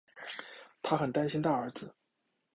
[0.81, 1.93] 她很担心大儿子